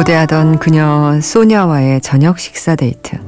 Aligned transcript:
고대하던 0.00 0.60
그녀 0.60 1.20
소냐와의 1.20 2.00
저녁 2.00 2.38
식사 2.38 2.74
데이트. 2.74 3.18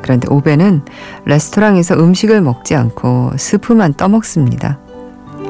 그런데 0.00 0.26
오베는 0.30 0.80
레스토랑에서 1.26 1.96
음식을 1.96 2.40
먹지 2.40 2.74
않고 2.74 3.32
스프만 3.36 3.92
떠먹습니다. 3.92 4.78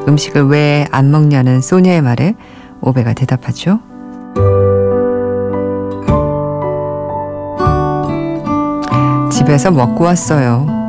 음식을 0.09 0.47
왜 0.47 0.89
안 0.91 1.13
먹냐는 1.13 1.61
소냐의 1.61 2.03
말에 2.03 2.35
오베가 2.81 3.13
대답하죠. 3.13 3.79
집에서 9.31 9.71
먹고 9.71 10.03
왔어요. 10.03 10.84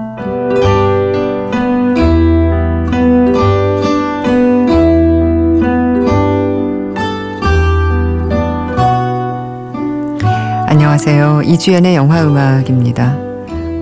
안녕하세요. 10.97 11.41
이주연의 11.43 11.97
영화 11.97 12.23
음악입니다. 12.23 13.17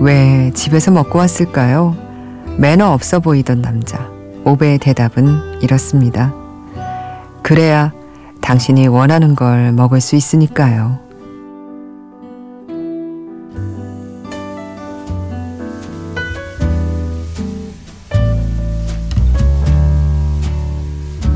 왜 0.00 0.50
집에서 0.52 0.90
먹고 0.90 1.20
왔을까요? 1.20 1.96
매너 2.58 2.90
없어 2.92 3.20
보이던 3.20 3.62
남자. 3.62 4.10
오베의 4.44 4.78
대답은 4.78 5.62
이렇습니다. 5.62 6.34
그래야 7.44 7.92
당신이 8.40 8.88
원하는 8.88 9.36
걸 9.36 9.70
먹을 9.70 10.00
수 10.00 10.16
있으니까요. 10.16 10.98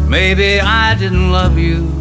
Maybe 0.09 0.61
I 0.61 0.97
didn't 0.97 1.33
love 1.33 1.57
you 1.57 1.98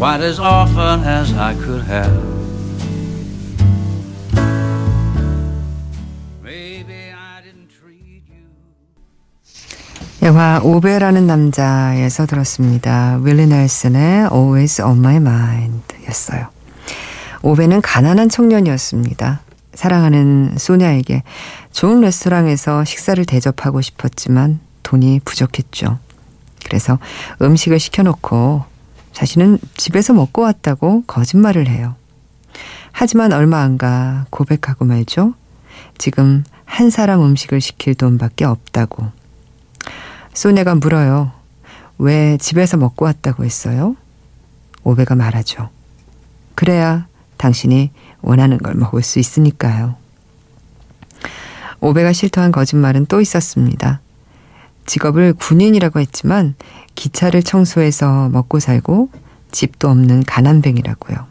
quite 0.00 0.24
as 0.24 0.40
often 0.40 1.04
as 1.04 1.30
I 1.34 1.54
could 1.56 1.84
have. 1.84 2.10
Maybe 6.42 7.12
I 7.12 7.42
didn't 7.42 7.68
treat 7.68 8.24
you. 8.30 8.48
영화 10.22 10.58
오베라는 10.64 11.26
남자에서 11.26 12.24
들었습니다. 12.24 13.18
윌리 13.22 13.46
넬슨의 13.46 14.30
Always 14.32 14.80
on 14.80 14.96
My 15.00 15.16
Mind 15.16 15.84
였어요. 16.08 16.46
오베는 17.42 17.82
가난한 17.82 18.30
청년이었습니다. 18.30 19.40
사랑하는 19.74 20.54
소냐에게 20.56 21.24
좋은 21.72 22.00
레스토랑에서 22.00 22.84
식사를 22.84 23.22
대접하고 23.26 23.82
싶었지만 23.82 24.60
돈이 24.82 25.20
부족했죠. 25.26 25.98
그래서 26.64 26.98
음식을 27.42 27.78
시켜놓고 27.78 28.69
자신은 29.12 29.58
집에서 29.76 30.12
먹고 30.12 30.42
왔다고 30.42 31.04
거짓말을 31.06 31.68
해요. 31.68 31.94
하지만 32.92 33.32
얼마 33.32 33.60
안 33.60 33.76
가 33.78 34.26
고백하고 34.30 34.84
말죠. 34.84 35.34
지금 35.98 36.44
한 36.64 36.90
사람 36.90 37.22
음식을 37.22 37.60
시킬 37.60 37.94
돈밖에 37.94 38.44
없다고. 38.44 39.08
소냐가 40.34 40.74
물어요. 40.74 41.32
왜 41.98 42.36
집에서 42.38 42.76
먹고 42.76 43.04
왔다고 43.04 43.44
했어요? 43.44 43.96
오베가 44.84 45.14
말하죠. 45.14 45.68
그래야 46.54 47.06
당신이 47.36 47.90
원하는 48.22 48.58
걸 48.58 48.74
먹을 48.74 49.02
수 49.02 49.18
있으니까요. 49.18 49.96
오베가 51.80 52.12
실토한 52.12 52.52
거짓말은 52.52 53.06
또 53.06 53.20
있었습니다. 53.20 54.00
직업을 54.86 55.34
군인이라고 55.34 56.00
했지만 56.00 56.54
기차를 56.94 57.42
청소해서 57.42 58.28
먹고 58.30 58.60
살고 58.60 59.10
집도 59.52 59.88
없는 59.88 60.24
가난뱅이라고요. 60.24 61.26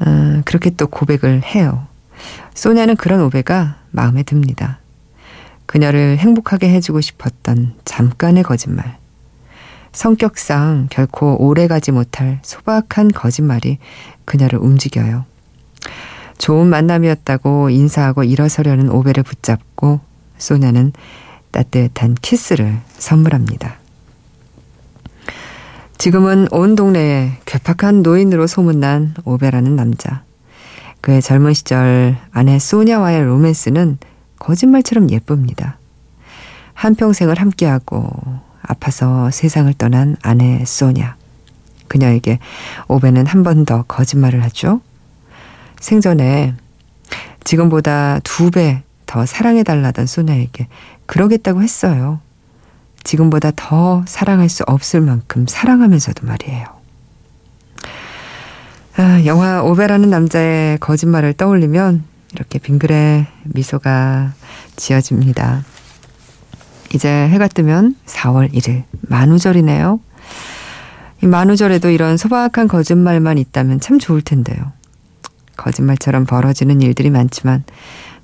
어, 0.00 0.42
그렇게 0.44 0.70
또 0.70 0.86
고백을 0.86 1.42
해요. 1.42 1.86
소냐는 2.54 2.96
그런 2.96 3.20
오베가 3.22 3.76
마음에 3.90 4.22
듭니다. 4.22 4.78
그녀를 5.66 6.18
행복하게 6.18 6.70
해주고 6.70 7.00
싶었던 7.00 7.74
잠깐의 7.84 8.42
거짓말. 8.42 8.98
성격상 9.92 10.88
결코 10.90 11.36
오래가지 11.42 11.92
못할 11.92 12.38
소박한 12.42 13.08
거짓말이 13.08 13.78
그녀를 14.24 14.58
움직여요. 14.58 15.24
좋은 16.38 16.68
만남이었다고 16.68 17.70
인사하고 17.70 18.24
일어서려는 18.24 18.90
오베를 18.90 19.22
붙잡고 19.22 20.00
소냐는 20.38 20.92
따뜻한 21.58 22.14
키스를 22.22 22.78
선물합니다. 22.98 23.78
지금은 25.98 26.46
온 26.52 26.76
동네에 26.76 27.32
괴팍한 27.46 28.02
노인으로 28.02 28.46
소문난 28.46 29.14
오베라는 29.24 29.74
남자. 29.74 30.22
그의 31.00 31.20
젊은 31.20 31.54
시절 31.54 32.16
아내 32.30 32.60
소냐와의 32.60 33.24
로맨스는 33.24 33.98
거짓말처럼 34.38 35.10
예쁩니다. 35.10 35.78
한평생을 36.74 37.40
함께하고 37.40 38.08
아파서 38.62 39.28
세상을 39.32 39.72
떠난 39.74 40.16
아내 40.22 40.64
소냐. 40.64 41.16
그녀에게 41.88 42.38
오베는 42.86 43.26
한 43.26 43.42
번 43.42 43.64
더 43.64 43.82
거짓말을 43.82 44.44
하죠. 44.44 44.80
생전에 45.80 46.54
지금보다 47.42 48.20
두 48.22 48.50
배 48.52 48.82
더 49.08 49.24
사랑해달라던 49.24 50.06
소냐에게 50.06 50.68
그러겠다고 51.08 51.62
했어요. 51.62 52.20
지금보다 53.02 53.50
더 53.56 54.04
사랑할 54.06 54.48
수 54.48 54.62
없을 54.66 55.00
만큼 55.00 55.46
사랑하면서도 55.48 56.26
말이에요. 56.26 56.66
아, 58.98 59.24
영화 59.24 59.62
오베라는 59.62 60.10
남자의 60.10 60.78
거짓말을 60.78 61.32
떠올리면 61.32 62.04
이렇게 62.34 62.58
빙그레 62.58 63.26
미소가 63.44 64.32
지어집니다. 64.76 65.64
이제 66.94 67.08
해가 67.08 67.48
뜨면 67.48 67.96
4월 68.06 68.52
1일 68.52 68.84
만우절이네요. 69.02 70.00
이 71.22 71.26
만우절에도 71.26 71.90
이런 71.90 72.16
소박한 72.16 72.68
거짓말만 72.68 73.38
있다면 73.38 73.80
참 73.80 73.98
좋을 73.98 74.20
텐데요. 74.20 74.72
거짓말처럼 75.56 76.26
벌어지는 76.26 76.82
일들이 76.82 77.10
많지만 77.10 77.64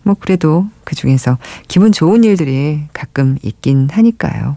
뭐 0.04 0.14
그래도 0.18 0.66
그 0.84 0.94
중에서 0.94 1.38
기분 1.66 1.92
좋은 1.92 2.24
일들이 2.24 2.84
가끔 2.92 3.38
있긴 3.42 3.88
하니까요. 3.90 4.56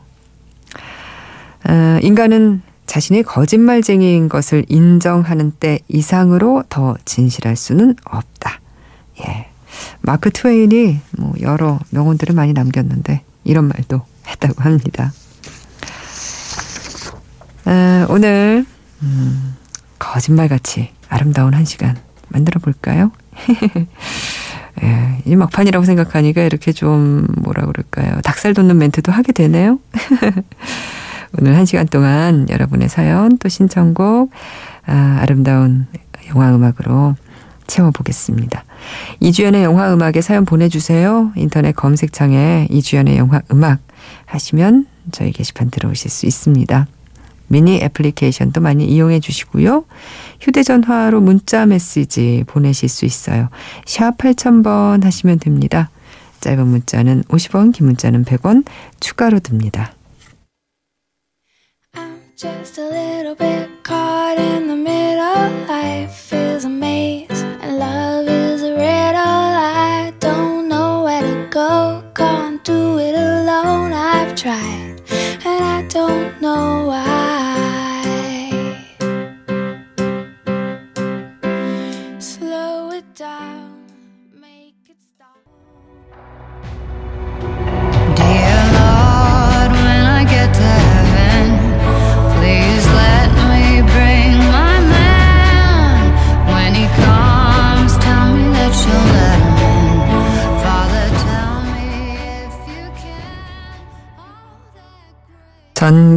어, 1.68 2.00
인간은 2.02 2.62
자신이 2.86 3.24
거짓말쟁이인 3.24 4.30
것을 4.30 4.66
인정하는 4.70 5.52
때 5.52 5.80
이상으로 5.88 6.64
더 6.70 6.96
진실할 7.06 7.56
수는 7.56 7.96
없다. 8.06 8.62
예. 9.22 9.48
마크 10.02 10.32
트웨인이 10.32 11.00
뭐 11.18 11.34
여러 11.42 11.80
명언들을 11.90 12.34
많이 12.34 12.54
남겼는데 12.54 13.24
이런 13.44 13.68
말도 13.68 14.02
했다고 14.28 14.64
합니다. 14.64 15.12
어, 17.66 18.06
오늘 18.10 18.66
음, 19.02 19.56
거짓말같이 20.00 20.92
아름다운 21.10 21.54
한 21.54 21.66
시간 21.66 21.98
만들어 22.30 22.60
볼까요? 22.60 23.12
예, 24.84 25.22
이 25.26 25.36
막판이라고 25.36 25.86
생각하니까 25.86 26.44
이렇게 26.44 26.72
좀 26.72 27.26
뭐라 27.38 27.66
그럴까요? 27.66 28.22
닭살 28.22 28.54
돋는 28.54 28.78
멘트도 28.78 29.12
하게 29.12 29.32
되네요. 29.32 29.80
오늘 31.40 31.56
한 31.56 31.66
시간 31.66 31.88
동안 31.88 32.48
여러분의 32.50 32.90
사연 32.90 33.38
또 33.38 33.50
신청곡 33.50 34.32
아, 34.86 35.20
아름다운 35.22 35.88
영화 36.30 36.54
음악으로 36.54 37.16
채워보겠습니다. 37.68 38.64
이주연의 39.20 39.64
영화 39.64 39.94
음악에 39.94 40.22
사연 40.22 40.46
보내주세요. 40.46 41.32
인터넷 41.36 41.76
검색창에 41.76 42.68
이주연의 42.70 43.18
영화 43.18 43.42
음악 43.52 43.80
하시면 44.26 44.88
저희 45.12 45.32
게시판 45.32 45.70
들어오실 45.70 46.10
수 46.10 46.26
있습니다. 46.26 46.88
미니 47.48 47.82
애플리케이션도 47.82 48.62
많이 48.62 48.86
이용해 48.86 49.20
주시고요. 49.20 49.86
휴대전화로 50.42 51.22
문자 51.22 51.66
메시지 51.66 52.44
보내실 52.48 52.90
수 52.90 53.06
있어요. 53.06 53.50
샵 53.86 54.18
8000번 54.18 55.04
하시면 55.04 55.40
됩니다. 55.40 55.90
짧은 56.42 56.68
문자는 56.68 57.24
50원, 57.24 57.74
긴 57.74 57.88
문자는 57.88 58.26
100원 58.26 58.66
추가로 59.00 59.40
듭니다. 59.40 59.94
just 62.38 62.80
a 62.80 62.86
little 62.86 63.36
bit 63.36 63.68
caught 63.84 64.38
in 64.38 64.68
the 64.68 64.76
middle. 64.76 65.18
Life 65.68 66.47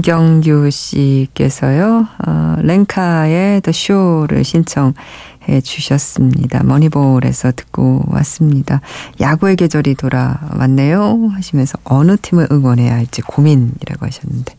전경규 0.01 0.71
씨께서요, 0.71 2.07
어, 2.27 2.57
랭카의 2.61 3.61
The 3.61 3.71
Show를 3.75 4.45
신청해 4.45 5.61
주셨습니다. 5.63 6.63
머니볼에서 6.63 7.53
듣고 7.55 8.05
왔습니다. 8.09 8.81
야구의 9.21 9.57
계절이 9.57 9.97
돌아왔네요. 9.97 11.29
하시면서 11.35 11.79
어느 11.85 12.17
팀을 12.17 12.49
응원해야 12.51 12.95
할지 12.95 13.21
고민이라고 13.21 14.07
하셨는데. 14.07 14.57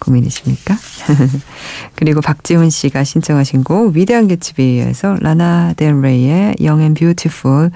고민이십니까? 0.00 0.76
그리고 1.94 2.20
박지훈 2.20 2.68
씨가 2.70 3.04
신청하신 3.04 3.62
곡 3.62 3.94
위대한 3.94 4.26
개츠비에서 4.26 5.18
라나 5.20 5.74
델 5.76 6.00
레이의 6.00 6.56
Young 6.58 6.82
and 6.82 6.98
Beautiful 6.98 7.70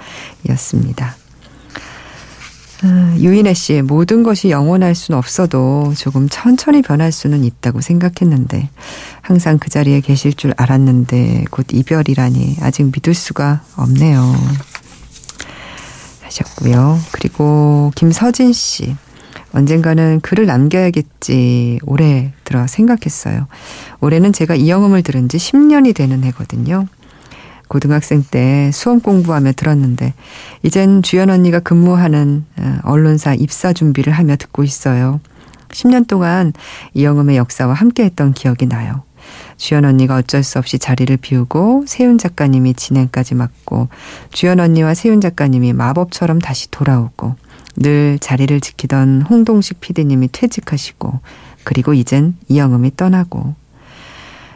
이었습니다. 0.48 1.14
아, 2.82 3.16
유인혜 3.18 3.54
씨, 3.54 3.80
모든 3.82 4.22
것이 4.22 4.50
영원할 4.50 4.94
수는 4.94 5.18
없어도 5.18 5.94
조금 5.96 6.28
천천히 6.28 6.82
변할 6.82 7.10
수는 7.10 7.42
있다고 7.44 7.80
생각했는데, 7.80 8.68
항상 9.22 9.58
그 9.58 9.70
자리에 9.70 10.00
계실 10.00 10.34
줄 10.34 10.52
알았는데, 10.56 11.44
곧 11.50 11.66
이별이라니, 11.72 12.58
아직 12.60 12.84
믿을 12.84 13.14
수가 13.14 13.62
없네요. 13.76 14.34
하셨고요. 16.22 16.98
그리고 17.12 17.92
김서진 17.94 18.52
씨, 18.52 18.94
언젠가는 19.52 20.20
글을 20.20 20.44
남겨야겠지, 20.44 21.80
올해 21.84 22.32
들어 22.44 22.66
생각했어요. 22.66 23.46
올해는 24.00 24.34
제가 24.34 24.54
이 24.54 24.68
영음을 24.68 25.02
들은 25.02 25.30
지 25.30 25.38
10년이 25.38 25.94
되는 25.94 26.24
해거든요. 26.24 26.86
고등학생 27.68 28.24
때 28.28 28.70
수험 28.72 29.00
공부하며 29.00 29.52
들었는데 29.52 30.14
이젠 30.62 31.02
주연 31.02 31.30
언니가 31.30 31.60
근무하는 31.60 32.44
어, 32.58 32.78
언론사 32.84 33.34
입사 33.34 33.72
준비를 33.72 34.12
하며 34.12 34.36
듣고 34.36 34.64
있어요. 34.64 35.20
10년 35.68 36.06
동안 36.06 36.52
이영음의 36.94 37.36
역사와 37.36 37.74
함께했던 37.74 38.32
기억이 38.32 38.66
나요. 38.66 39.02
주연 39.56 39.84
언니가 39.84 40.16
어쩔 40.16 40.42
수 40.42 40.58
없이 40.58 40.78
자리를 40.78 41.16
비우고 41.16 41.84
세윤 41.86 42.18
작가님이 42.18 42.74
진행까지 42.74 43.34
맡고 43.34 43.88
주연 44.30 44.60
언니와 44.60 44.94
세윤 44.94 45.20
작가님이 45.20 45.72
마법처럼 45.72 46.38
다시 46.38 46.70
돌아오고 46.70 47.34
늘 47.76 48.18
자리를 48.20 48.60
지키던 48.60 49.22
홍동식 49.22 49.80
PD님이 49.80 50.28
퇴직하시고 50.32 51.20
그리고 51.64 51.94
이젠 51.94 52.36
이영음이 52.48 52.96
떠나고 52.96 53.54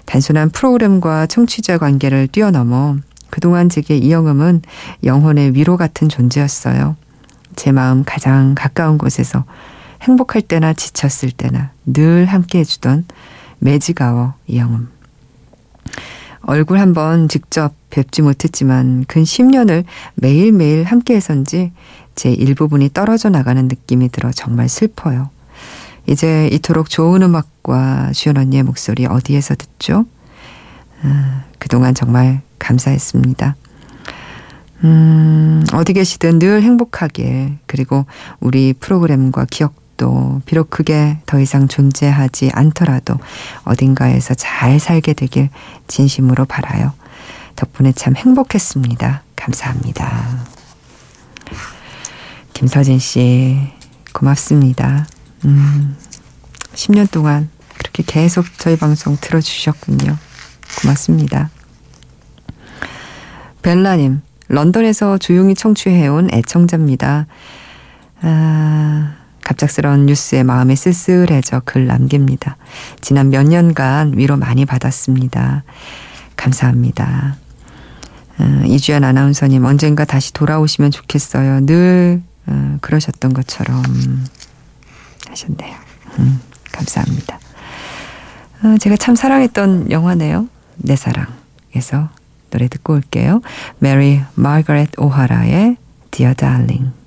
단순한 0.06 0.50
프로그램과 0.50 1.26
청취자 1.26 1.78
관계를 1.78 2.28
뛰어넘어 2.28 2.96
그동안 3.30 3.68
제게 3.68 3.96
이영음은 3.96 4.62
영혼의 5.04 5.54
위로 5.54 5.76
같은 5.76 6.08
존재였어요. 6.08 6.96
제 7.56 7.72
마음 7.72 8.04
가장 8.04 8.54
가까운 8.54 8.98
곳에서 8.98 9.44
행복할 10.02 10.42
때나 10.42 10.72
지쳤을 10.72 11.30
때나 11.30 11.72
늘 11.84 12.26
함께 12.26 12.60
해주던 12.60 13.04
매지가워 13.58 14.34
이영음. 14.46 14.88
얼굴 16.42 16.78
한번 16.78 17.28
직접 17.28 17.74
뵙지 17.90 18.22
못했지만 18.22 19.04
근 19.06 19.22
10년을 19.22 19.84
매일매일 20.14 20.84
함께 20.84 21.16
해선지 21.16 21.72
제 22.14 22.32
일부분이 22.32 22.90
떨어져 22.92 23.28
나가는 23.28 23.62
느낌이 23.68 24.08
들어 24.10 24.30
정말 24.32 24.68
슬퍼요. 24.68 25.30
이제 26.10 26.48
이토록 26.48 26.90
좋은 26.90 27.22
음악과 27.22 28.10
주연 28.12 28.36
언니의 28.36 28.64
목소리 28.64 29.06
어디에서 29.06 29.54
듣죠? 29.54 30.06
아, 31.04 31.44
그동안 31.60 31.94
정말 31.94 32.40
감사했습니다. 32.58 33.54
음, 34.82 35.64
어디 35.72 35.92
계시든 35.92 36.40
늘 36.40 36.62
행복하게, 36.62 37.58
그리고 37.66 38.06
우리 38.40 38.72
프로그램과 38.72 39.46
기억도 39.48 40.42
비록 40.46 40.70
그게 40.70 41.18
더 41.26 41.38
이상 41.38 41.68
존재하지 41.68 42.50
않더라도 42.54 43.14
어딘가에서 43.64 44.34
잘 44.34 44.80
살게 44.80 45.12
되길 45.12 45.48
진심으로 45.86 46.44
바라요. 46.44 46.92
덕분에 47.54 47.92
참 47.92 48.16
행복했습니다. 48.16 49.22
감사합니다. 49.36 50.26
김서진 52.52 52.98
씨, 52.98 53.58
고맙습니다. 54.12 55.06
음, 55.44 55.96
10년 56.74 57.10
동안 57.10 57.50
그렇게 57.78 58.02
계속 58.06 58.46
저희 58.58 58.76
방송 58.76 59.16
들어주셨군요. 59.20 60.16
고맙습니다. 60.82 61.50
벨라님, 63.62 64.22
런던에서 64.48 65.18
조용히 65.18 65.54
청취해온 65.54 66.30
애청자입니다. 66.32 67.26
아, 68.22 69.14
갑작스러운 69.44 70.06
뉴스에 70.06 70.42
마음이 70.42 70.76
쓸쓸해져 70.76 71.62
글 71.64 71.86
남깁니다. 71.86 72.56
지난 73.00 73.30
몇 73.30 73.44
년간 73.44 74.16
위로 74.16 74.36
많이 74.36 74.64
받았습니다. 74.64 75.64
감사합니다. 76.36 77.36
아, 78.38 78.62
이주연 78.66 79.04
아나운서님, 79.04 79.64
언젠가 79.64 80.04
다시 80.04 80.32
돌아오시면 80.32 80.90
좋겠어요. 80.90 81.66
늘 81.66 82.22
아, 82.46 82.78
그러셨던 82.80 83.32
것처럼 83.32 83.82
하셨네요. 85.28 85.76
음, 86.18 86.40
감사합니다. 86.80 87.38
아, 88.62 88.76
제가 88.80 88.96
참 88.96 89.14
사랑했던 89.14 89.90
영화네요. 89.90 90.48
내 90.76 90.96
사랑에서 90.96 92.08
노래 92.50 92.68
듣고 92.68 92.94
올게요. 92.94 93.42
메리 93.78 94.20
마거렛 94.34 94.90
오하라의 94.98 95.76
Dear 96.10 96.34
Darling. 96.34 96.99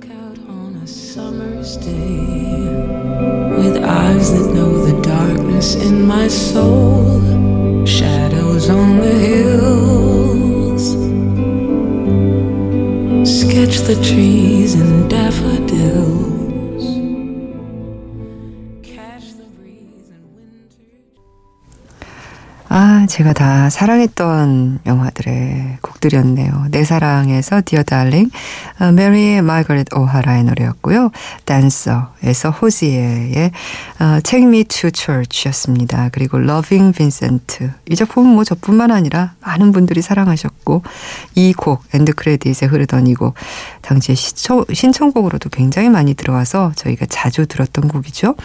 Look 0.00 0.06
out 0.06 0.38
on 0.48 0.80
a 0.82 0.86
summer's 0.86 1.76
day 1.76 2.64
with 3.58 3.76
eyes 3.84 4.32
that 4.32 4.54
know 4.54 4.86
the 4.86 5.00
darkness 5.02 5.74
in 5.74 6.06
my 6.06 6.28
soul, 6.28 7.20
shadows 7.84 8.70
on 8.70 8.98
the 8.98 9.12
hills. 9.12 10.96
Sketch 13.28 13.80
the 13.80 13.96
trees 14.02 14.74
and 14.74 15.10
daffodils. 15.10 16.84
Catch 18.82 19.34
the 19.36 19.44
breeze 19.58 20.08
and 20.08 20.24
winter. 20.34 20.86
아, 22.68 23.06
제가 23.06 23.34
다 23.34 23.68
사랑했던 23.68 24.80
영화들의 24.86 25.78
곡들이었네요. 26.01 26.65
내 26.71 26.83
사랑에서 26.83 27.61
디어 27.63 27.83
달링, 27.83 28.29
메리 28.95 29.41
마거릿 29.41 29.87
오하라의 29.95 30.43
노래였고요. 30.45 31.11
댄서에서 31.45 32.49
호지에의 32.49 33.51
Take 34.23 34.47
Me 34.47 34.63
to 34.63 34.89
Church였습니다. 34.93 36.09
그리고 36.11 36.39
Loving 36.39 36.93
Vincent. 36.95 37.69
이 37.89 37.95
작품은 37.95 38.33
뭐 38.33 38.43
저뿐만 38.43 38.91
아니라 38.91 39.33
많은 39.41 39.71
분들이 39.71 40.01
사랑하셨고 40.01 40.81
이 41.35 41.53
곡, 41.53 41.83
end 41.93 42.13
credit에 42.13 42.67
흐르던 42.67 43.07
이 43.07 43.13
곡, 43.13 43.35
당시에 43.81 44.15
시청, 44.15 44.65
신청곡으로도 44.71 45.49
굉장히 45.49 45.89
많이 45.89 46.15
들어와서 46.15 46.71
저희가 46.75 47.05
자주 47.07 47.45
들었던 47.45 47.87
곡이죠. 47.87 48.35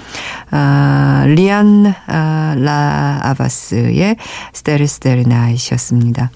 아, 0.50 1.24
리안 1.26 1.94
아, 2.06 2.54
라 2.56 3.20
하바스의 3.22 4.16
Starry 4.52 4.86
Starry 4.86 5.24
Night이었습니다. 5.24 6.30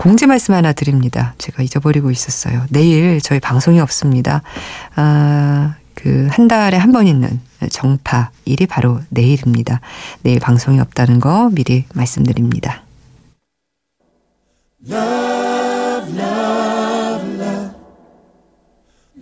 공지 0.00 0.26
말씀 0.26 0.54
하나 0.54 0.72
드립니다. 0.72 1.34
제가 1.36 1.62
잊어버리고 1.62 2.10
있었어요. 2.10 2.64
내일 2.70 3.20
저희 3.20 3.38
방송이 3.38 3.78
없습니다. 3.80 4.40
아, 4.96 5.74
그 5.94 6.28
한 6.32 6.48
달에 6.48 6.78
한 6.78 6.92
번 6.92 7.06
있는 7.06 7.38
정파 7.70 8.30
일이 8.46 8.66
바로 8.66 9.00
내일입니다. 9.10 9.80
내일 10.22 10.40
방송이 10.40 10.80
없다는 10.80 11.20
거 11.20 11.50
미리 11.52 11.84
말씀드립니다. 11.92 12.82
Love, 14.88 16.16
love, 16.16 17.28
love. 17.38 17.74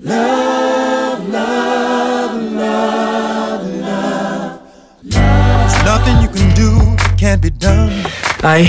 Love, 0.00 1.28
love, 1.34 2.38
love, 2.54 3.66
love. 3.82 4.60
There's 5.02 5.82
nothing 5.82 6.22
you 6.22 6.28
can 6.32 6.54
do 6.54 6.70
that 6.96 7.16
can't 7.18 7.42
be 7.42 7.50
done. 7.50 7.90
I, 8.44 8.68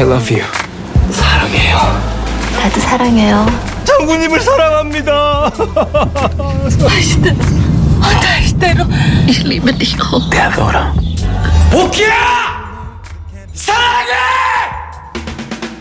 I 0.00 0.06
love 0.06 0.34
you. 0.34 0.42
사랑해요. 1.12 1.76
나도 2.56 2.80
사랑해요. 2.80 3.46
장군님을 3.84 4.40
사랑합니다. 4.40 5.52
맛있다. 6.64 7.30
Und 8.00 8.20
da 8.22 8.38
ich 9.28 9.44
liebe 9.44 9.70
dich 9.76 9.94
auch. 10.00 10.30
Adoro. 10.32 10.94
복희야! 11.70 12.14
사랑해! 13.52 14.12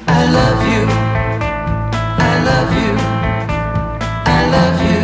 I 0.08 0.28
love 0.28 0.68
you. 0.68 0.86
I 2.20 2.42
love 2.44 2.76
you. 2.76 2.98
I 4.26 4.44
love 4.52 4.84
you. 4.84 5.00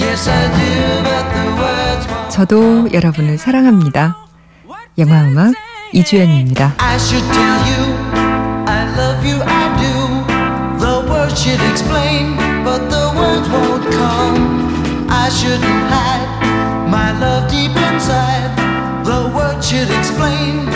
Yes, 0.00 0.28
I 0.28 0.48
do, 0.50 1.02
but 1.04 1.30
the 1.32 1.46
words 1.54 2.08
won't. 2.08 2.30
저도 2.30 2.92
여러분을 2.92 3.38
사랑합니다. 3.38 4.16
영화 4.98 5.22
음악 5.22 5.54
이주연입니다. 5.92 6.74
I 6.78 6.96
should 6.96 7.24
tell 7.32 7.86
you. 7.86 7.89
Words 11.30 11.44
should 11.44 11.60
explain, 11.70 12.36
but 12.64 12.90
the 12.90 13.06
words 13.16 13.48
won't 13.48 13.84
come. 13.92 15.06
I 15.08 15.28
shouldn't 15.28 15.82
hide 15.92 16.90
my 16.90 17.12
love 17.20 17.48
deep 17.48 17.70
inside. 17.70 18.50
The 19.04 19.30
words 19.34 19.68
should 19.68 19.90
explain, 19.90 20.66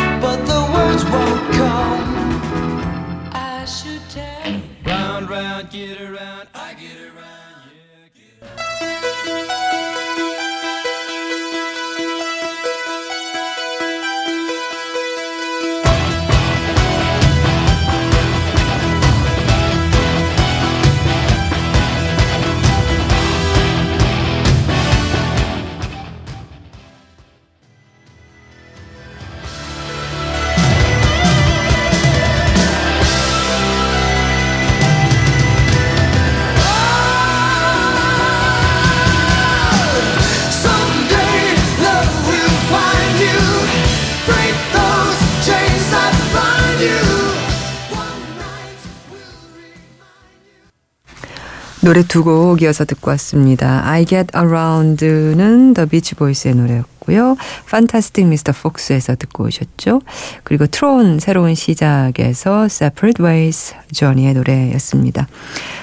노래 51.84 52.02
두 52.02 52.24
곡 52.24 52.62
이어서 52.62 52.86
듣고 52.86 53.10
왔습니다. 53.10 53.86
I 53.86 54.06
Get 54.06 54.28
Around는 54.34 55.74
The 55.74 55.86
Beach 55.86 56.14
Boys의 56.14 56.54
노래였고요. 56.54 57.36
Fantastic 57.66 58.26
Mr. 58.26 58.52
Fox에서 58.56 59.14
듣고 59.16 59.44
오셨죠. 59.44 60.00
그리고 60.44 60.66
트론 60.66 61.20
새로운 61.20 61.54
시작에서 61.54 62.64
Separate 62.64 63.22
Ways 63.22 63.74
Johnny의 63.92 64.32
노래였습니다. 64.32 65.28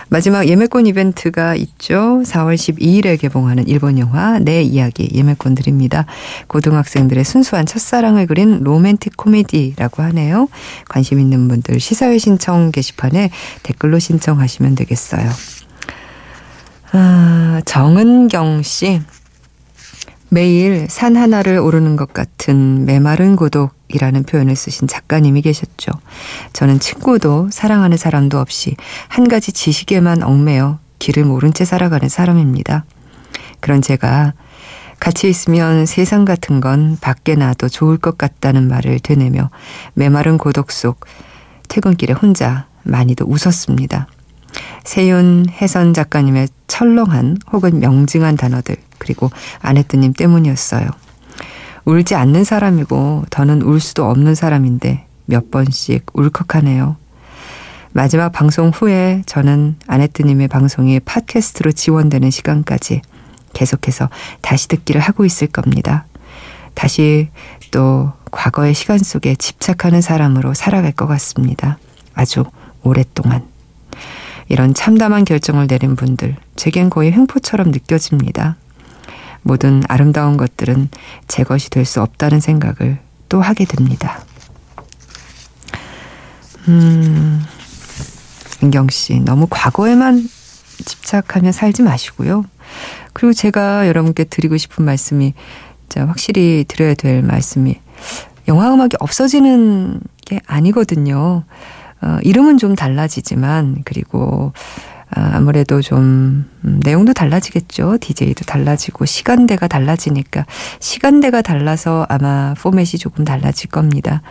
마지막 0.10 0.48
예매권 0.48 0.88
이벤트가 0.88 1.54
있죠. 1.56 2.24
4월 2.26 2.56
12일에 2.56 3.20
개봉하는 3.20 3.68
일본 3.68 4.00
영화 4.00 4.40
내 4.40 4.64
이야기 4.64 5.08
예매권 5.14 5.54
드립니다. 5.54 6.08
고등학생들의 6.48 7.24
순수한 7.24 7.68
첫사랑을 7.68 8.26
그린 8.26 8.64
로맨틱 8.64 9.18
코미디라고 9.18 10.02
하네요. 10.02 10.50
관심 10.90 11.20
있는 11.20 11.48
분들 11.48 11.80
시사회 11.80 12.18
신청 12.18 12.72
게시판에 12.72 13.30
댓글로 13.62 14.00
신청하시면 14.00 14.74
되겠어요. 14.74 15.30
아, 16.94 17.62
정은경 17.66 18.64
씨. 18.64 19.02
매일 20.28 20.88
산 20.90 21.18
하나를 21.18 21.58
오르는 21.60 21.96
것 21.96 22.14
같은 22.14 22.86
메마른 22.86 23.36
고독이라는 23.36 24.24
표현을 24.24 24.56
쓰신 24.56 24.88
작가님이 24.88 25.42
계셨죠. 25.42 25.92
저는 26.54 26.80
친구도 26.80 27.50
사랑하는 27.52 27.98
사람도 27.98 28.40
없이 28.40 28.76
한 29.10 29.28
가지 29.28 29.52
지식에만 29.52 30.24
얽매여 30.24 30.80
길을 31.00 31.26
모른 31.26 31.54
채 31.54 31.66
살아가는 31.66 32.08
사람입니다. 32.08 32.86
그런 33.60 33.82
제가 33.82 34.34
같이 35.00 35.30
있으면 35.30 35.86
세상 35.86 36.26
같은 36.26 36.62
건 36.62 36.98
밖에 37.02 37.36
놔도 37.36 37.70
좋을 37.70 37.98
것 37.98 38.18
같다는 38.18 38.68
말을 38.68 39.00
되뇌며 39.00 39.50
메마른 39.96 40.38
고독 40.38 40.72
속 40.72 41.06
퇴근길에 41.68 42.14
혼자 42.14 42.68
많이도 42.84 43.26
웃었습니다. 43.26 44.08
세윤 44.84 45.48
혜선 45.50 45.94
작가님의 45.94 46.50
철렁한 46.68 47.38
혹은 47.52 47.80
명징한 47.80 48.38
단어들 48.38 48.76
그리고 48.98 49.30
아내뜨님 49.60 50.14
때문이었어요. 50.14 50.88
울지 51.86 52.16
않는 52.16 52.44
사람이고 52.44 53.26
더는 53.30 53.62
울 53.62 53.80
수도 53.80 54.06
없는 54.10 54.36
사람인데 54.36 55.06
몇 55.26 55.52
번씩 55.52 56.06
울컥하네요. 56.14 56.98
마지막 57.94 58.30
방송 58.30 58.70
후에 58.70 59.24
저는 59.26 59.76
아내뜨님의 59.88 60.48
방송이 60.48 61.00
팟캐스트로 61.02 61.74
지원되는 61.74 62.30
시간까지 62.30 63.02
계속해서 63.54 64.10
다시 64.42 64.68
듣기를 64.70 65.02
하고 65.02 65.26
있을 65.26 65.48
겁니다. 65.48 66.06
다시 66.74 67.30
또 67.72 68.14
과거의 68.32 68.74
시간 68.74 68.98
속에 68.98 69.36
집착하는 69.36 70.02
사람으로 70.02 70.54
살아갈 70.54 70.94
것 70.94 71.06
같습니다. 71.08 71.78
아주 72.14 72.46
오랫동안. 72.84 73.44
이런 74.52 74.74
참담한 74.74 75.24
결정을 75.24 75.68
내린 75.68 75.96
분들, 75.96 76.36
제겐 76.58 76.90
거의 76.90 77.14
횡포처럼 77.14 77.72
느껴집니다. 77.72 78.58
모든 79.44 79.82
아름다운 79.88 80.36
것들은 80.36 80.90
제 81.30 81.46
것이 81.46 81.70
될 81.70 81.86
수 81.86 82.02
없다는 82.02 82.42
생각을 82.42 83.00
또 83.30 83.42
하게 83.42 83.64
됩니다. 83.64 84.26
음, 86.68 87.42
은경 88.62 88.90
씨, 88.90 89.22
너무 89.22 89.48
과거에만 89.50 90.30
집착하며 90.84 91.54
살지 91.54 91.84
마시고요. 91.84 92.44
그리고 93.14 93.32
제가 93.32 93.88
여러분께 93.88 94.26
드리고 94.26 94.58
싶은 94.58 94.84
말씀이, 94.84 95.34
자, 95.88 96.06
확실히 96.06 96.66
드려야 96.68 96.94
될 96.96 97.22
말씀이, 97.22 97.80
영화 98.50 98.74
음악이 98.74 98.98
없어지는 99.00 100.02
게 100.26 100.42
아니거든요. 100.46 101.46
어, 102.02 102.18
이름은 102.24 102.58
좀 102.58 102.76
달라지지만, 102.76 103.84
그리고, 103.86 104.54
아, 105.14 105.32
아무래도 105.34 105.82
좀, 105.82 106.46
음, 106.64 106.80
내용도 106.84 107.14
달라지겠죠. 107.14 107.98
DJ도 108.00 108.46
달라지고, 108.46 109.06
시간대가 109.06 109.68
달라지니까, 109.68 110.46
시간대가 110.80 111.42
달라서 111.42 112.08
아마 112.10 112.56
포맷이 112.58 112.98
조금 112.98 113.24
달라질 113.26 113.70
겁니다. 113.70 114.22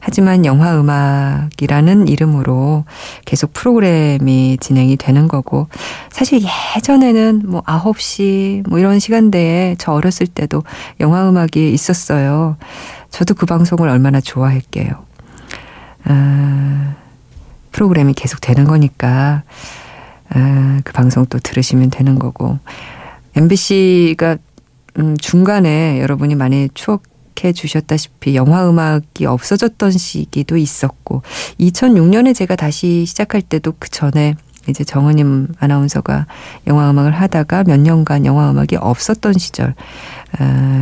하지만 0.00 0.44
영화 0.46 0.80
음악이라는 0.80 2.08
이름으로 2.08 2.84
계속 3.26 3.52
프로그램이 3.52 4.56
진행이 4.60 4.96
되는 4.96 5.28
거고, 5.28 5.68
사실 6.10 6.40
예전에는 6.76 7.42
뭐 7.44 7.62
9시, 7.62 8.68
뭐 8.68 8.78
이런 8.78 8.98
시간대에 8.98 9.76
저 9.78 9.92
어렸을 9.92 10.26
때도 10.26 10.64
영화 11.00 11.28
음악이 11.28 11.72
있었어요. 11.72 12.56
저도 13.10 13.34
그 13.34 13.44
방송을 13.44 13.88
얼마나 13.88 14.20
좋아할게요. 14.20 15.04
아, 16.04 16.94
프로그램이 17.72 18.14
계속 18.14 18.40
되는 18.40 18.64
거니까 18.64 19.42
아, 20.30 20.80
그 20.84 20.92
방송 20.92 21.26
또 21.26 21.38
들으시면 21.38 21.90
되는 21.90 22.18
거고 22.18 22.58
MBC가 23.36 24.36
음, 24.98 25.16
중간에 25.16 26.00
여러분이 26.00 26.34
많이 26.34 26.68
추억해 26.74 27.52
주셨다시피 27.54 28.34
영화 28.34 28.68
음악이 28.68 29.26
없어졌던 29.26 29.92
시기도 29.92 30.56
있었고 30.56 31.22
2006년에 31.60 32.34
제가 32.34 32.56
다시 32.56 33.04
시작할 33.06 33.42
때도 33.42 33.74
그 33.78 33.88
전에 33.88 34.34
이제 34.68 34.84
정은임 34.84 35.48
아나운서가 35.58 36.26
영화 36.66 36.90
음악을 36.90 37.12
하다가 37.12 37.64
몇 37.64 37.80
년간 37.80 38.26
영화 38.26 38.50
음악이 38.50 38.76
없었던 38.76 39.34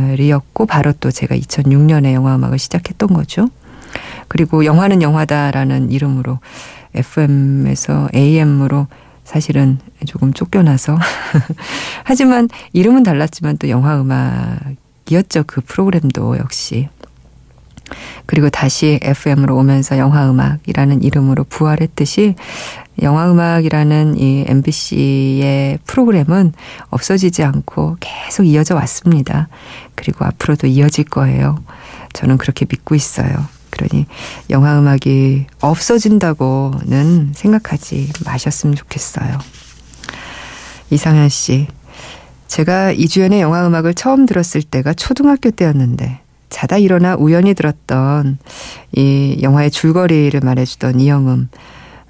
시절이었고 0.07 0.65
바로 0.65 0.91
또 0.99 1.11
제가 1.11 1.35
2006년에 1.35 2.13
영화 2.13 2.35
음악을 2.35 2.59
시작했던 2.59 3.13
거죠. 3.13 3.47
그리고 4.27 4.65
영화는 4.65 5.01
영화다라는 5.01 5.91
이름으로 5.91 6.39
FM에서 6.93 8.09
AM으로 8.15 8.87
사실은 9.23 9.77
조금 10.05 10.33
쫓겨나서 10.33 10.97
하지만 12.03 12.49
이름은 12.73 13.03
달랐지만 13.03 13.57
또 13.57 13.69
영화 13.69 13.99
음악이었죠. 14.01 15.43
그 15.45 15.61
프로그램도 15.61 16.37
역시. 16.39 16.89
그리고 18.25 18.49
다시 18.49 18.99
FM으로 19.01 19.55
오면서 19.57 19.97
영화 19.97 20.29
음악이라는 20.29 21.03
이름으로 21.03 21.43
부활했듯이 21.43 22.35
영화 23.01 23.31
음악이라는 23.31 24.17
이 24.17 24.45
MBC의 24.47 25.79
프로그램은 25.85 26.53
없어지지 26.89 27.43
않고 27.43 27.97
계속 27.99 28.43
이어져 28.43 28.75
왔습니다. 28.75 29.47
그리고 29.95 30.25
앞으로도 30.25 30.67
이어질 30.67 31.05
거예요. 31.05 31.57
저는 32.13 32.37
그렇게 32.37 32.65
믿고 32.69 32.95
있어요. 32.95 33.47
그러니 33.79 34.05
영화 34.49 34.77
음악이 34.77 35.45
없어진다고는 35.61 37.31
생각하지 37.33 38.11
마셨으면 38.25 38.75
좋겠어요. 38.75 39.39
이상현 40.89 41.29
씨. 41.29 41.67
제가 42.47 42.91
이주연의 42.91 43.41
영화 43.41 43.65
음악을 43.65 43.93
처음 43.93 44.25
들었을 44.25 44.63
때가 44.63 44.93
초등학교 44.93 45.51
때였는데 45.51 46.19
자다 46.49 46.77
일어나 46.77 47.15
우연히 47.15 47.53
들었던 47.53 48.39
이 48.91 49.37
영화의 49.41 49.71
줄거리를 49.71 50.37
말해주던 50.39 50.99
이영음 50.99 51.47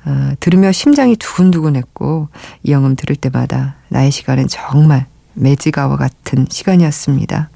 어, 0.05 0.31
들으며 0.39 0.71
심장이 0.71 1.17
두근두근했고 1.17 2.29
이영음 2.63 2.95
들을 2.95 3.15
때마다 3.17 3.75
나의 3.89 4.11
시간은 4.11 4.47
정말 4.47 5.05
매지가와 5.33 5.97
같은 5.97 6.47
시간이었습니다. 6.49 7.49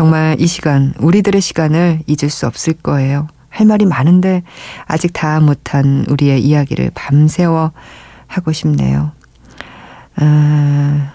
정말 0.00 0.40
이 0.40 0.46
시간 0.46 0.94
우리들의 0.98 1.42
시간을 1.42 2.00
잊을 2.06 2.30
수 2.30 2.46
없을 2.46 2.72
거예요. 2.72 3.28
할 3.50 3.66
말이 3.66 3.84
많은데 3.84 4.42
아직 4.86 5.12
다 5.12 5.40
못한 5.40 6.06
우리의 6.08 6.40
이야기를 6.42 6.92
밤새워 6.94 7.72
하고 8.26 8.50
싶네요. 8.50 9.12
아, 10.16 11.12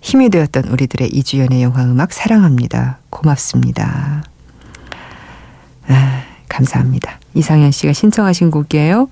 힘이 0.00 0.30
되었던 0.30 0.64
우리들의 0.64 1.10
이주연의 1.10 1.62
영화 1.62 1.84
음악 1.84 2.12
사랑합니다. 2.12 2.98
고맙습니다. 3.08 4.24
아, 5.86 6.22
감사합니다. 6.48 7.20
이상현 7.34 7.70
씨가 7.70 7.92
신청하신 7.92 8.50
곡이에요. 8.50 9.10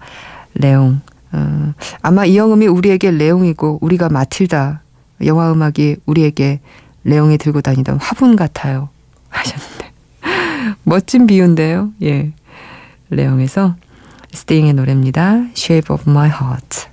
레옹. 0.54 1.00
어, 1.30 1.74
아마 2.00 2.24
이영음이 2.24 2.66
우리에게 2.66 3.12
레옹이고 3.12 3.78
우리가 3.82 4.08
마틸다. 4.08 4.82
영화 5.26 5.52
음악이 5.52 5.98
우리에게 6.06 6.58
레옹이 7.04 7.38
들고 7.38 7.60
다니던 7.60 7.98
화분 8.00 8.34
같아요. 8.34 8.88
하셨는데. 9.32 9.92
멋진 10.84 11.26
비유인데요. 11.26 11.90
예. 12.02 12.32
레옹에서 13.10 13.76
스팅의 14.32 14.74
노래입니다. 14.74 15.46
Shape 15.56 15.92
of 15.94 16.08
My 16.08 16.28
Heart. 16.30 16.91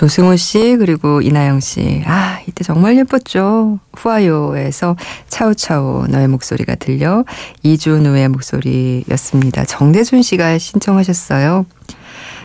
조승우 0.00 0.38
씨 0.38 0.76
그리고 0.78 1.20
이나영 1.20 1.60
씨. 1.60 2.02
아 2.06 2.38
이때 2.48 2.64
정말 2.64 2.96
예뻤죠. 2.96 3.80
후아요에서 3.98 4.96
차우차우 5.28 6.06
너의 6.08 6.26
목소리가 6.26 6.76
들려 6.76 7.26
이준우의 7.62 8.28
목소리였습니다. 8.30 9.66
정대순 9.66 10.22
씨가 10.22 10.56
신청하셨어요. 10.56 11.66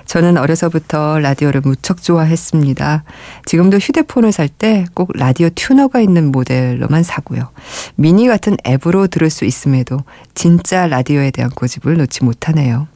저는 0.05 0.35
어려서부터 0.37 1.19
라디오를 1.19 1.61
무척 1.61 2.03
좋아했습니다. 2.03 3.05
지금도 3.45 3.77
휴대폰을 3.77 4.33
살 4.33 4.49
때 4.49 4.85
꼭 4.93 5.11
라디오 5.15 5.47
튜너가 5.55 6.01
있는 6.01 6.33
모델로만 6.33 7.03
사고요. 7.03 7.51
미니 7.95 8.27
같은 8.27 8.57
앱으로 8.67 9.07
들을 9.07 9.29
수 9.29 9.45
있음에도 9.45 9.99
진짜 10.33 10.87
라디오에 10.87 11.31
대한 11.31 11.49
고집을 11.51 11.95
놓지 11.95 12.25
못하네요. 12.25 12.89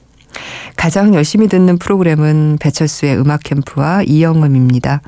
가장 0.76 1.14
열심히 1.14 1.48
듣는 1.48 1.78
프로그램은 1.78 2.58
배철수의 2.60 3.18
음악 3.18 3.44
캠프와 3.44 4.04
이영음입니다. 4.04 5.02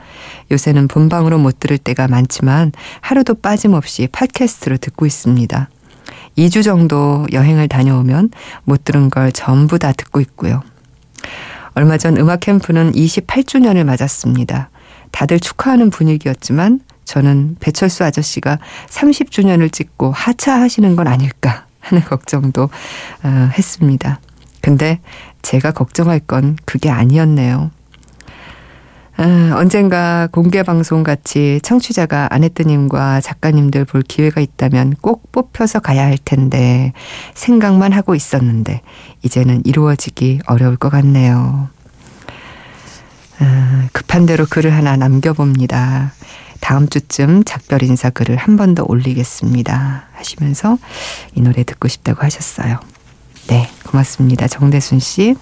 요새는 0.51 0.87
본방으로 0.87 1.37
못 1.37 1.59
들을 1.59 1.77
때가 1.77 2.07
많지만 2.07 2.71
하루도 3.01 3.35
빠짐없이 3.35 4.07
팟캐스트로 4.11 4.77
듣고 4.77 5.05
있습니다. 5.05 5.69
2주 6.37 6.63
정도 6.63 7.25
여행을 7.31 7.67
다녀오면 7.67 8.29
못 8.63 8.83
들은 8.83 9.09
걸 9.09 9.31
전부 9.31 9.79
다 9.79 9.91
듣고 9.91 10.21
있고요. 10.21 10.61
얼마 11.73 11.97
전 11.97 12.17
음악 12.17 12.41
캠프는 12.41 12.91
28주년을 12.91 13.83
맞았습니다. 13.83 14.69
다들 15.11 15.39
축하하는 15.39 15.89
분위기였지만 15.89 16.81
저는 17.05 17.57
배철수 17.59 18.03
아저씨가 18.03 18.59
30주년을 18.89 19.71
찍고 19.71 20.11
하차하시는 20.11 20.95
건 20.95 21.07
아닐까 21.07 21.65
하는 21.79 22.03
걱정도 22.05 22.69
어, 23.23 23.49
했습니다. 23.57 24.19
근데 24.61 24.99
제가 25.41 25.71
걱정할 25.71 26.19
건 26.19 26.57
그게 26.65 26.89
아니었네요. 26.89 27.71
아, 29.17 29.53
언젠가 29.55 30.27
공개 30.31 30.63
방송 30.63 31.03
같이 31.03 31.59
청취자가 31.63 32.29
아내뜨님과 32.31 33.21
작가님들 33.21 33.85
볼 33.85 34.01
기회가 34.01 34.41
있다면 34.41 34.95
꼭 35.01 35.31
뽑혀서 35.31 35.79
가야 35.79 36.03
할 36.05 36.17
텐데 36.23 36.93
생각만 37.35 37.91
하고 37.91 38.15
있었는데 38.15 38.81
이제는 39.21 39.61
이루어지기 39.65 40.39
어려울 40.47 40.75
것 40.77 40.89
같네요. 40.89 41.69
아, 43.39 43.87
급한 43.93 44.25
대로 44.25 44.45
글을 44.49 44.73
하나 44.73 44.95
남겨봅니다. 44.97 46.13
다음 46.59 46.87
주쯤 46.87 47.43
작별 47.43 47.83
인사 47.83 48.09
글을 48.09 48.37
한 48.37 48.55
번 48.55 48.75
더 48.75 48.83
올리겠습니다. 48.87 50.05
하시면서 50.13 50.77
이 51.35 51.41
노래 51.41 51.63
듣고 51.63 51.87
싶다고 51.87 52.21
하셨어요. 52.23 52.79
네, 53.47 53.69
고맙습니다. 53.85 54.47
정대순 54.47 54.99
씨. 54.99 55.35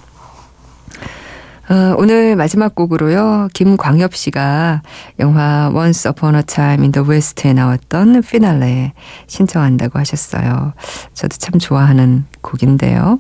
어, 1.69 1.93
오늘 1.99 2.35
마지막 2.35 2.73
곡으로요. 2.73 3.47
김광엽 3.53 4.15
씨가 4.15 4.81
영화 5.19 5.71
Once 5.73 6.09
Upon 6.09 6.35
a 6.35 6.41
Time 6.41 6.81
in 6.81 6.91
the 6.91 7.07
West에 7.07 7.53
나왔던 7.53 8.23
피날레 8.23 8.93
신청한다고 9.27 9.99
하셨어요. 9.99 10.73
저도 11.13 11.37
참 11.37 11.59
좋아하는 11.59 12.25
곡인데요. 12.41 13.19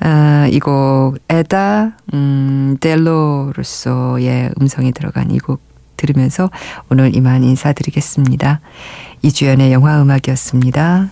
아, 0.00 0.48
이곡 0.50 1.18
에다 1.28 1.92
음, 2.14 2.76
델로루소의 2.80 4.52
음성이 4.60 4.92
들어간 4.92 5.30
이 5.30 5.38
곡 5.38 5.60
들으면서 5.96 6.48
오늘 6.90 7.16
이만 7.16 7.42
인사드리겠습니다. 7.42 8.60
이주연의 9.22 9.72
영화 9.72 10.00
음악이었습니다. 10.00 11.10